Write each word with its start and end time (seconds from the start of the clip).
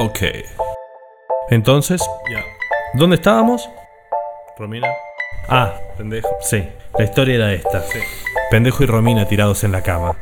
Ok. 0.00 0.18
Entonces, 1.50 2.00
Ya. 2.30 2.42
¿dónde 2.94 3.16
estábamos? 3.16 3.68
Romina. 4.58 4.88
Ah, 5.48 5.74
Pendejo. 5.98 6.28
sí, 6.40 6.66
la 6.98 7.04
historia 7.04 7.34
era 7.34 7.52
esta. 7.52 7.82
Sí. 7.82 7.98
Pendejo 8.50 8.82
y 8.82 8.86
Romina 8.86 9.26
tirados 9.28 9.62
en 9.64 9.72
la 9.72 9.82
cama. 9.82 10.16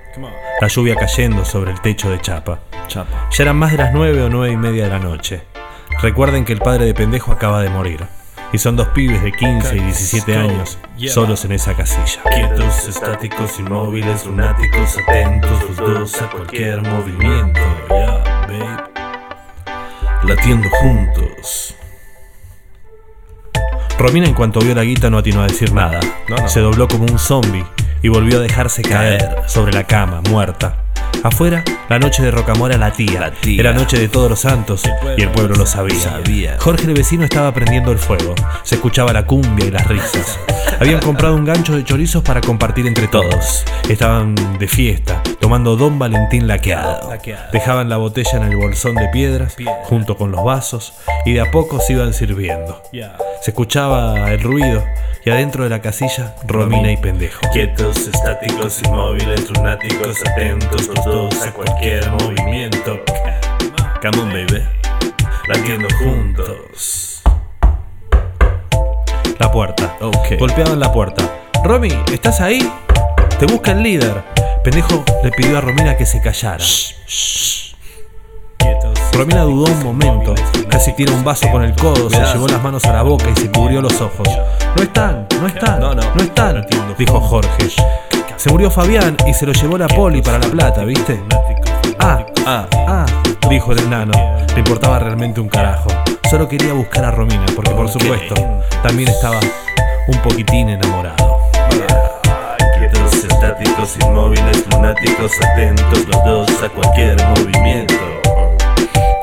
La 0.61 0.67
lluvia 0.69 0.97
cayendo 0.97 1.45
sobre 1.45 1.71
el 1.71 1.81
techo 1.81 2.11
de 2.11 2.21
chapa. 2.21 2.59
Chapa. 2.89 3.29
Ya 3.31 3.45
eran 3.45 3.57
más 3.57 3.71
de 3.73 3.79
las 3.79 3.93
nueve 3.93 4.21
o 4.23 4.29
nueve 4.29 4.53
y 4.53 4.57
media 4.57 4.85
de 4.85 4.91
la 4.91 4.99
noche. 4.99 5.43
Recuerden 6.03 6.45
que 6.45 6.53
el 6.53 6.59
padre 6.61 6.85
de 6.87 6.95
pendejo 6.95 7.31
acaba 7.33 7.63
de 7.63 7.69
morir. 7.69 8.05
Y 8.53 8.59
son 8.59 8.77
dos 8.77 8.89
pibes 8.89 9.23
de 9.23 9.31
15 9.31 9.77
y 9.77 9.81
17 9.81 10.35
años 10.35 10.79
solos 11.09 11.45
en 11.45 11.53
esa 11.53 11.75
casilla. 11.77 12.23
Quietos, 12.31 12.89
estáticos, 12.89 13.61
inmóviles, 13.61 14.25
lunáticos, 14.25 14.97
atentos, 15.07 15.63
los 15.69 15.77
dos 15.77 16.23
a 16.23 16.31
cualquier 16.31 16.81
movimiento. 16.81 17.61
Latiendo 20.29 20.69
juntos. 20.69 21.75
Romina 23.99 24.27
en 24.27 24.35
cuanto 24.35 24.61
vio 24.61 24.75
la 24.75 24.83
guita 24.83 25.09
no 25.09 25.17
atinó 25.17 25.41
a 25.41 25.47
decir 25.47 25.73
nada. 25.73 26.01
No, 26.29 26.37
no. 26.37 26.49
Se 26.51 26.61
dobló 26.61 26.87
como 26.87 27.05
un 27.05 27.19
zombie 27.19 27.65
y 28.03 28.09
volvió 28.09 28.37
a 28.37 28.43
dejarse 28.43 28.83
caer 28.83 29.37
sobre 29.47 29.73
la 29.73 29.85
cama, 29.85 30.21
muerta. 30.29 30.85
Afuera, 31.25 31.65
la 31.89 31.99
noche 31.99 32.23
de 32.23 32.31
Rocamora 32.31 32.77
latía. 32.77 33.21
Latía. 33.21 33.59
Era 33.59 33.73
noche 33.73 33.99
de 33.99 34.09
todos 34.09 34.29
los 34.29 34.41
santos 34.41 34.83
y 35.17 35.23
el 35.23 35.31
pueblo 35.31 35.57
lo 35.57 35.65
sabía. 35.65 35.99
Sabía. 35.99 36.57
Jorge 36.61 36.85
el 36.85 36.95
vecino 36.95 37.25
estaba 37.25 37.53
prendiendo 37.55 37.91
el 37.91 37.99
fuego. 37.99 38.35
Se 38.65 38.75
escuchaba 38.75 39.15
la 39.15 39.25
cumbia 39.25 39.65
y 39.65 39.71
las 39.71 39.87
risas. 39.87 40.39
Habían 40.81 41.01
comprado 41.01 41.35
un 41.35 41.45
gancho 41.45 41.75
de 41.75 41.83
chorizos 41.83 42.23
para 42.23 42.41
compartir 42.41 42.87
entre 42.87 43.09
todos. 43.09 43.65
Estaban 43.89 44.37
de 44.59 44.69
fiesta, 44.69 45.23
tomando 45.41 45.75
Don 45.75 45.99
Valentín 45.99 46.47
laqueado. 46.47 47.11
Dejaban 47.53 47.89
la 47.89 47.97
botella 47.97 48.33
en 48.35 48.45
el 48.45 48.57
bolsón 48.57 48.95
de 48.95 49.09
piedras, 49.09 49.55
Piedra. 49.55 49.83
junto 49.85 50.17
con 50.17 50.31
los 50.31 50.45
vasos, 50.45 50.95
y 51.25 51.33
de 51.33 51.41
a 51.41 51.51
poco 51.51 51.81
se 51.81 51.95
iban 51.95 52.15
sirviendo. 52.15 52.81
Se 53.43 53.51
escuchaba 53.51 54.31
el 54.31 54.41
ruido 54.41 54.85
y 55.25 55.31
adentro 55.31 55.65
de 55.65 55.71
la 55.71 55.81
casilla 55.81 56.37
Romina 56.47 56.93
y 56.93 56.97
pendejo. 56.97 57.41
Quietos, 57.53 58.07
estáticos, 58.07 58.81
inmóviles, 58.83 59.51
lunáticos, 59.51 60.17
atentos, 60.27 60.87
los 60.87 61.05
dos 61.05 61.43
a 61.43 61.53
cualquier 61.53 62.09
movimiento. 62.13 63.01
Come 64.01 64.23
on, 64.23 64.29
baby. 64.29 64.63
Latiendo 65.49 65.89
juntos. 65.99 67.18
La 69.39 69.51
puerta. 69.51 69.97
Ok. 70.01 70.39
Golpeaban 70.39 70.81
la 70.81 70.91
puerta. 70.93 71.23
Romy, 71.65 71.93
¿estás 72.13 72.41
ahí? 72.41 72.71
Te 73.39 73.47
busca 73.47 73.73
el 73.73 73.83
líder. 73.83 74.23
Pendejo 74.65 75.05
le 75.23 75.31
pidió 75.31 75.59
a 75.59 75.61
Romina 75.61 75.97
que 75.97 76.05
se 76.07 76.21
callara. 76.21 76.65
Quietos. 78.59 78.99
Romina 79.13 79.43
dudó 79.43 79.73
un 79.73 79.83
momento, 79.85 80.35
casi 80.69 80.93
tira 80.93 81.13
un 81.13 81.25
vaso 81.25 81.49
con 81.51 81.63
el 81.65 81.75
codo, 81.75 82.09
se 82.11 82.21
llevó 82.25 82.47
las 82.49 82.63
manos 82.63 82.85
a 82.85 82.93
la 82.93 83.03
boca 83.03 83.25
y 83.35 83.41
se 83.41 83.51
cubrió 83.51 83.81
los 83.81 84.01
ojos. 84.01 84.29
No 84.77 84.83
están, 84.83 85.27
no 85.41 85.47
están, 85.47 85.81
No, 85.81 85.95
no. 85.95 86.03
no 86.15 86.23
están, 86.23 86.67
dijo 86.97 87.21
Jorge. 87.21 87.69
Se 88.37 88.51
murió 88.51 88.71
Fabián 88.71 89.17
y 89.27 89.35
se 89.35 89.47
lo 89.47 89.53
llevó 89.53 89.77
la 89.79 89.89
poli 89.89 90.23
para 90.23 90.39
La 90.39 90.47
Plata, 90.49 90.85
¿viste? 90.85 91.21
Ah, 91.99 92.25
Ah. 92.47 92.67
ah, 92.87 93.07
dijo 93.49 93.73
el 93.73 93.79
enano. 93.81 94.13
Le 94.55 94.59
importaba 94.59 94.99
realmente 94.99 95.41
un 95.41 95.49
carajo. 95.49 95.89
Solo 96.31 96.49
quería 96.49 96.73
buscar 96.73 97.05
a 97.05 97.11
Romina, 97.11 97.47
porque 97.55 97.71
por 97.71 97.89
supuesto, 97.89 98.35
también 98.83 99.09
estaba 99.09 99.41
un 100.09 100.19
poquitín 100.23 100.69
enamorado. 100.69 101.39
Quietos, 102.79 103.25
estáticos, 103.25 103.97
inmóviles, 104.01 104.65
lunáticos, 104.71 105.33
atentos, 105.43 106.07
los 106.07 106.25
dos 106.25 106.63
a 106.63 106.69
cualquier 106.69 107.17
movimiento. 107.29 107.95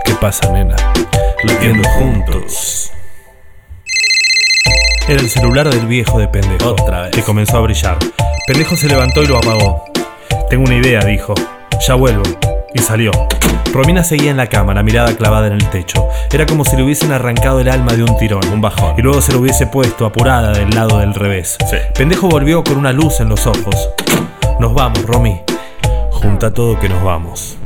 ¿Qué 0.03 0.13
pasa, 0.19 0.51
nena? 0.51 0.75
Latiendo 1.43 1.87
juntos. 1.89 2.91
Era 5.07 5.21
el 5.21 5.29
celular 5.29 5.69
del 5.69 5.85
viejo 5.85 6.17
de 6.17 6.27
pendejo. 6.27 6.71
Otra 6.71 7.03
vez. 7.03 7.11
Que 7.11 7.21
comenzó 7.21 7.57
a 7.57 7.61
brillar. 7.61 7.97
Pendejo 8.47 8.75
se 8.75 8.87
levantó 8.87 9.21
y 9.21 9.27
lo 9.27 9.37
apagó. 9.37 9.85
Tengo 10.49 10.63
una 10.63 10.75
idea, 10.75 11.01
dijo. 11.01 11.35
Ya 11.87 11.93
vuelvo. 11.93 12.23
Y 12.73 12.79
salió. 12.79 13.11
Romina 13.75 14.05
seguía 14.05 14.31
en 14.31 14.37
la 14.37 14.47
cama, 14.47 14.73
la 14.73 14.83
mirada 14.83 15.17
clavada 15.17 15.47
en 15.47 15.53
el 15.53 15.69
techo. 15.69 16.07
Era 16.31 16.45
como 16.45 16.63
si 16.63 16.77
le 16.77 16.83
hubiesen 16.83 17.11
arrancado 17.11 17.59
el 17.59 17.67
alma 17.67 17.91
de 17.91 18.03
un 18.03 18.17
tirón, 18.17 18.47
un 18.47 18.61
bajón. 18.61 18.95
Y 18.97 19.01
luego 19.01 19.21
se 19.21 19.33
lo 19.33 19.39
hubiese 19.39 19.67
puesto 19.67 20.05
apurada 20.05 20.53
del 20.53 20.69
lado 20.69 20.99
del 20.99 21.13
revés. 21.13 21.57
Sí. 21.69 21.75
Pendejo 21.93 22.29
volvió 22.29 22.63
con 22.63 22.77
una 22.77 22.93
luz 22.93 23.19
en 23.19 23.27
los 23.27 23.45
ojos. 23.45 23.89
Nos 24.61 24.73
vamos, 24.73 25.05
Romy. 25.05 25.41
Junta 26.09 26.53
todo 26.53 26.79
que 26.79 26.87
nos 26.87 27.03
vamos. 27.03 27.57